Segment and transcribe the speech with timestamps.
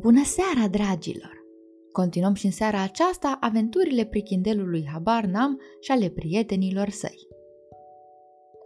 [0.00, 1.44] Bună seara, dragilor!
[1.92, 7.28] Continuăm și în seara aceasta aventurile prichindelului Habar Nam și ale prietenilor săi.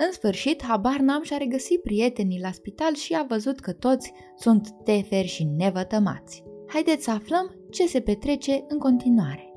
[0.06, 4.68] În sfârșit, Habar Nam și-a regăsit prietenii la spital și a văzut că toți sunt
[4.84, 6.42] teferi și nevătămați.
[6.66, 9.52] Haideți să aflăm ce se petrece în continuare.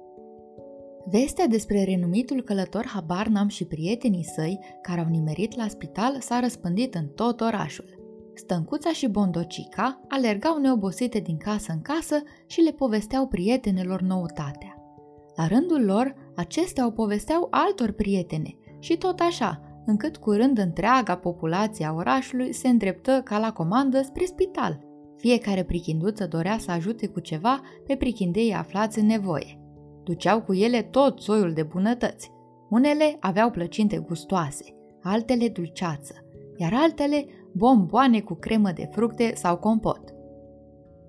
[1.05, 6.39] Vestea despre renumitul călător Habar Nam și prietenii săi care au nimerit la spital s-a
[6.39, 7.96] răspândit în tot orașul.
[8.37, 14.75] Stâncuța și Bondocica alergau neobosite din casă în casă și le povesteau prietenelor noutatea.
[15.35, 21.85] La rândul lor, acestea o povesteau altor prietene și tot așa, încât curând întreaga populație
[21.85, 24.79] a orașului se îndreptă ca la comandă spre spital.
[25.17, 29.59] Fiecare prichinduță dorea să ajute cu ceva pe prichindeii aflați în nevoie.
[30.03, 32.31] Duceau cu ele tot soiul de bunătăți.
[32.69, 34.63] Unele aveau plăcinte gustoase,
[35.01, 36.13] altele dulceață,
[36.57, 37.25] iar altele
[37.57, 40.13] bomboane cu cremă de fructe sau compot.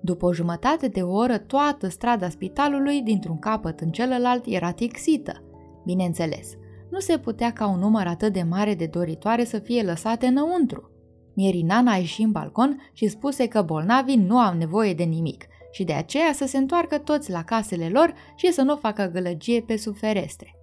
[0.01, 5.43] După o jumătate de oră, toată strada spitalului, dintr-un capăt în celălalt, era tixită.
[5.85, 6.57] Bineînțeles,
[6.89, 10.91] nu se putea ca un număr atât de mare de doritoare să fie lăsate înăuntru.
[11.35, 15.83] Mierinana a ieșit în balcon și spuse că bolnavii nu au nevoie de nimic și
[15.83, 19.77] de aceea să se întoarcă toți la casele lor și să nu facă gălăgie pe
[19.77, 20.55] sub ferestre.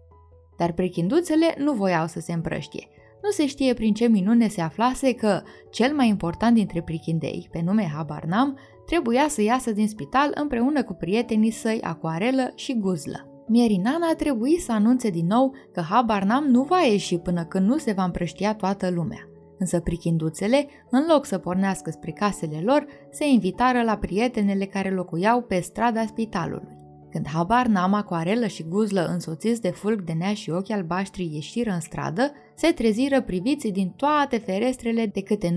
[0.57, 2.89] Dar prichinduțele nu voiau să se împrăștie
[3.27, 7.63] nu se știe prin ce minune se aflase că cel mai important dintre prichindei, pe
[7.65, 13.45] nume Habarnam, trebuia să iasă din spital împreună cu prietenii săi Acoarelă și Guzlă.
[13.49, 17.77] Mierinana a trebuit să anunțe din nou că Habarnam nu va ieși până când nu
[17.77, 19.29] se va împrăștia toată lumea.
[19.59, 25.43] Însă prichinduțele, în loc să pornească spre casele lor, se invitară la prietenele care locuiau
[25.43, 26.76] pe strada spitalului.
[27.17, 31.71] Când habar n-am acoarelă și guzlă însoțiți de fulg de nea și ochi albaștri ieșiră
[31.71, 35.57] în stradă, se treziră priviți din toate ferestrele de câte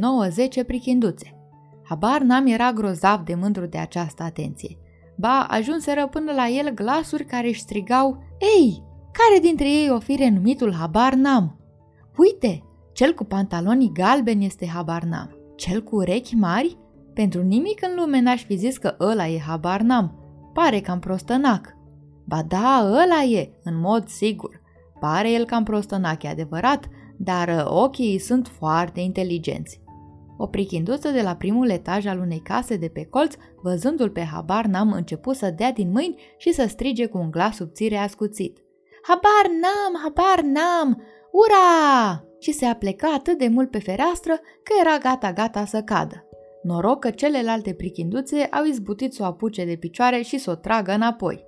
[0.61, 1.35] 9-10 prichinduțe.
[1.83, 4.77] Habar n-am era grozav de mândru de această atenție.
[5.17, 8.23] Ba, ajunseră până la el glasuri care își strigau
[8.57, 11.59] Ei, care dintre ei o fi renumitul Habar n-am?
[12.17, 12.63] Uite,
[12.93, 15.37] cel cu pantalonii galbeni este Habar n-am.
[15.55, 16.77] Cel cu urechi mari?
[17.13, 20.19] Pentru nimic în lume n-aș fi zis că ăla e Habar n-am.
[20.63, 21.75] Pare cam prostănac.
[22.25, 24.61] Ba da, ăla e, în mod sigur.
[24.99, 26.87] Pare el cam prostănac, e adevărat,
[27.17, 29.81] dar uh, ochii sunt foarte inteligenți.
[30.37, 34.65] O prichinduță de la primul etaj al unei case de pe colț, văzându-l pe habar
[34.65, 38.57] n-am început să dea din mâini și să strige cu un glas subțire ascuțit.
[39.01, 41.03] Habar n-am, habar n-am!
[41.31, 42.23] Ura!
[42.39, 44.33] Și se apleca atât de mult pe fereastră
[44.63, 46.28] că era gata-gata să cadă.
[46.63, 50.91] Noroc că celelalte prichinduțe au izbutit să o apuce de picioare și să o tragă
[50.91, 51.45] înapoi.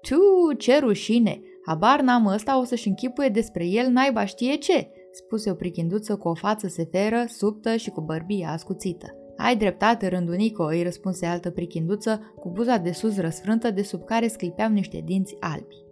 [0.00, 1.40] Tu, ce rușine!
[1.66, 6.28] Habar n-am ăsta o să-și închipuie despre el naiba știe ce, spuse o prichinduță cu
[6.28, 9.06] o față severă, subtă și cu bărbia ascuțită.
[9.36, 14.28] Ai dreptate, rândunico, îi răspunse altă prichinduță cu buza de sus răsfrântă de sub care
[14.28, 15.84] sclipeau niște dinți albi.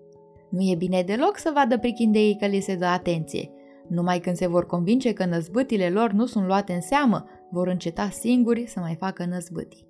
[0.50, 3.50] Nu e bine deloc să vadă prichindeii că li se dă atenție.
[3.88, 8.08] Numai când se vor convinge că năzbâtile lor nu sunt luate în seamă, vor înceta
[8.08, 9.86] singuri să mai facă năzbâtii.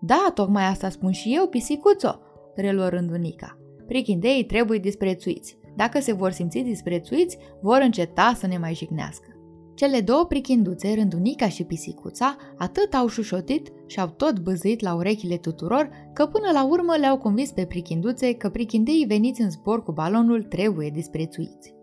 [0.00, 2.18] Da, tocmai asta spun și eu, pisicuțo,
[2.54, 3.58] reluă rândunica.
[3.86, 5.58] Prichindeii trebuie disprețuiți.
[5.76, 9.28] Dacă se vor simți disprețuiți, vor înceta să ne mai jignească.
[9.74, 15.36] Cele două prichinduțe, rândunica și pisicuța, atât au șușotit și au tot băzuit la urechile
[15.36, 19.92] tuturor, că până la urmă le-au convins pe prichinduțe că prichindeii veniți în zbor cu
[19.92, 21.74] balonul trebuie disprețuiți.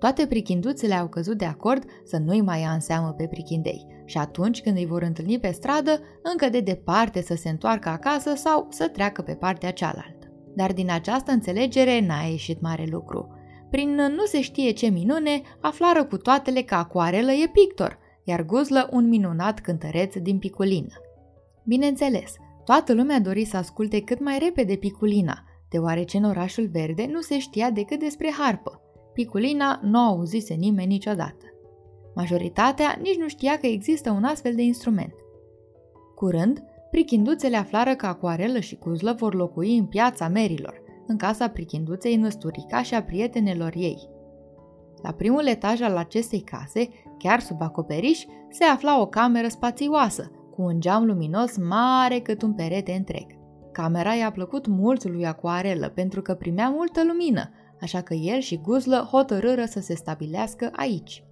[0.00, 4.18] Toate prichinduțele au căzut de acord să nu-i mai ia în seamă pe prichindei și
[4.18, 8.66] atunci când îi vor întâlni pe stradă, încă de departe să se întoarcă acasă sau
[8.70, 10.32] să treacă pe partea cealaltă.
[10.54, 13.28] Dar din această înțelegere n-a ieșit mare lucru.
[13.70, 18.88] Prin nu se știe ce minune, aflară cu toatele că acoarelă e pictor, iar guzlă
[18.92, 20.94] un minunat cântăreț din piculină.
[21.64, 22.34] Bineînțeles,
[22.64, 27.38] toată lumea dori să asculte cât mai repede piculina, deoarece în orașul verde nu se
[27.38, 28.80] știa decât despre harpă.
[29.12, 31.44] Piculina nu auzise nimeni niciodată.
[32.14, 35.14] Majoritatea nici nu știa că există un astfel de instrument.
[36.14, 42.16] Curând, prichinduțele aflară că Acoarelă și Cuzlă vor locui în piața merilor, în casa prichinduței
[42.16, 44.08] Năsturica și a prietenelor ei.
[45.02, 46.88] La primul etaj al acestei case,
[47.18, 52.52] chiar sub acoperiș, se afla o cameră spațioasă, cu un geam luminos mare cât un
[52.52, 53.26] perete întreg.
[53.72, 57.50] Camera i-a plăcut mult lui Acoarelă pentru că primea multă lumină,
[57.80, 61.24] așa că el și Guzlă hotărâră să se stabilească aici.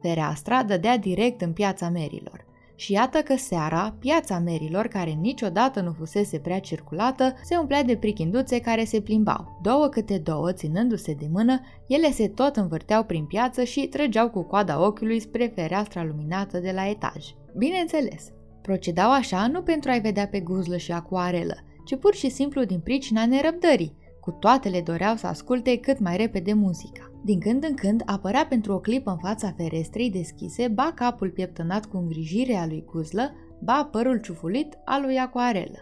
[0.00, 2.44] Fereastra dădea direct în piața merilor.
[2.78, 7.96] Și iată că seara, piața merilor, care niciodată nu fusese prea circulată, se umplea de
[7.96, 9.58] prichinduțe care se plimbau.
[9.62, 14.42] Două câte două, ținându-se de mână, ele se tot învârteau prin piață și trăgeau cu
[14.42, 17.24] coada ochiului spre fereastra luminată de la etaj.
[17.56, 18.30] Bineînțeles,
[18.66, 21.54] Procedau așa nu pentru a-i vedea pe guzlă și acuarelă,
[21.84, 23.96] ci pur și simplu din pricina nerăbdării.
[24.26, 27.10] Cu toate le doreau să asculte cât mai repede muzica.
[27.24, 31.86] Din când în când apărea pentru o clipă în fața ferestrei deschise, ba capul pieptănat
[31.86, 35.78] cu îngrijire a lui Guzlă, ba părul ciufulit al lui Acuarelă.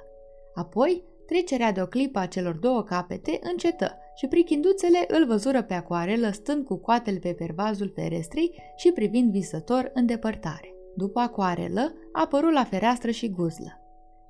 [0.55, 5.75] Apoi, trecerea de o clipă a celor două capete încetă și prichinduțele îl văzură pe
[5.75, 10.75] Acuarelă stând cu coatele pe pervazul ferestrei și privind visător în depărtare.
[10.97, 13.84] După Acuarelă, apărut la fereastră și Guzlă.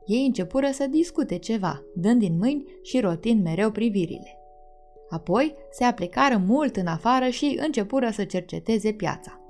[0.07, 4.39] Ei începură să discute ceva, dând din mâini și rotind mereu privirile.
[5.09, 9.41] Apoi se aplicară mult în afară și începură să cerceteze piața.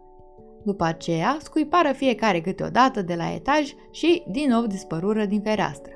[0.65, 5.93] După aceea, scuipară fiecare câteodată de la etaj și din nou dispărură din fereastră.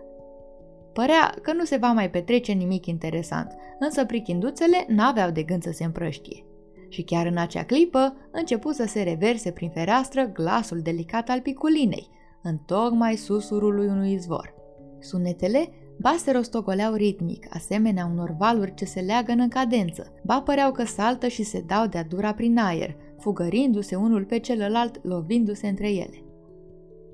[0.93, 5.71] Părea că nu se va mai petrece nimic interesant, însă prichinduțele n-aveau de gând să
[5.73, 6.45] se împrăștie.
[6.89, 12.09] Și chiar în acea clipă începu să se reverse prin fereastră glasul delicat al piculinei,
[12.43, 14.55] în tocmai susurului unui izvor.
[15.01, 15.69] Sunetele
[16.01, 20.85] ba se rostogoleau ritmic, asemenea unor valuri ce se leagă în cadență, ba păreau că
[20.85, 26.23] saltă și se dau de-a dura prin aer, fugărindu-se unul pe celălalt, lovindu-se între ele.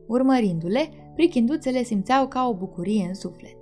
[0.07, 3.57] Urmărindu-le, prichinduțele simțeau ca o bucurie în suflet.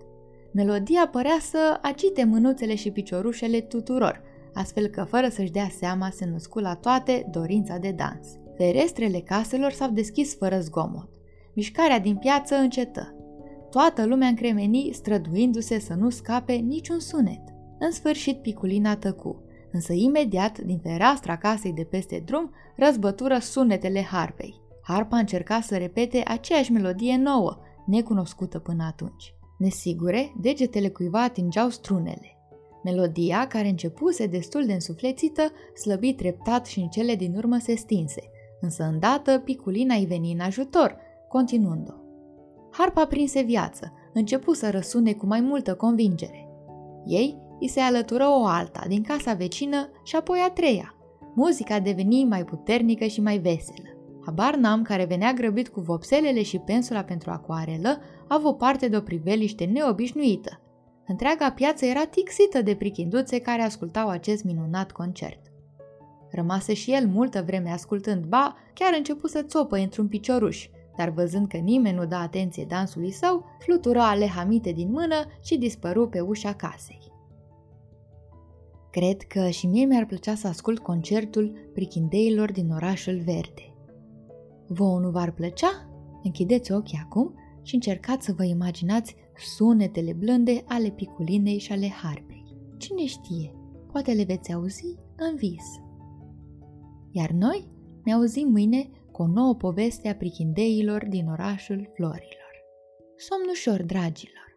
[0.52, 4.22] Melodia părea să agite mânuțele și piciorușele tuturor,
[4.54, 8.28] astfel că fără să-și dea seama se născu la toate dorința de dans.
[8.56, 11.11] Ferestrele caselor s-au deschis fără zgomot.
[11.54, 13.14] Mișcarea din piață încetă.
[13.70, 17.40] Toată lumea încremeni, străduindu-se să nu scape niciun sunet.
[17.78, 24.60] În sfârșit, Piculina tăcu, însă imediat, din fereastra casei de peste drum, răzbătură sunetele harpei.
[24.82, 29.34] Harpa încerca să repete aceeași melodie nouă, necunoscută până atunci.
[29.58, 32.36] Nesigure, degetele cuiva atingeau strunele.
[32.84, 35.42] Melodia, care începuse destul de însuflețită,
[35.82, 38.22] slăbi treptat și în cele din urmă se stinse,
[38.60, 40.96] însă îndată Piculina îi veni în ajutor,
[41.32, 41.92] continuând-o.
[42.70, 46.48] Harpa prinse viață, începu să răsune cu mai multă convingere.
[47.06, 50.94] Ei îi se alătură o alta din casa vecină și apoi a treia.
[51.34, 53.88] Muzica deveni mai puternică și mai veselă.
[54.24, 58.96] Habar n-am care venea grăbit cu vopselele și pensula pentru acoarelă, a avut parte de
[58.96, 60.60] o priveliște neobișnuită.
[61.06, 65.40] Întreaga piață era tixită de prichinduțe care ascultau acest minunat concert.
[66.30, 71.48] Rămase și el multă vreme ascultând, ba, chiar început să țopă într-un picioruș, dar văzând
[71.48, 76.52] că nimeni nu da atenție dansului său, flutură alehamite din mână și dispăru pe ușa
[76.52, 77.10] casei.
[78.90, 83.74] Cred că și mie mi-ar plăcea să ascult concertul prichindeilor din orașul verde.
[84.66, 85.88] Vouă nu v-ar plăcea?
[86.22, 89.14] Închideți ochii acum și încercați să vă imaginați
[89.56, 92.44] sunetele blânde ale piculinei și ale harpei.
[92.76, 93.54] Cine știe,
[93.92, 95.64] poate le veți auzi în vis.
[97.10, 97.68] Iar noi
[98.04, 102.52] ne auzim mâine cu o nouă poveste a prichindeilor din orașul florilor.
[103.16, 104.51] Somn ușor, dragilor!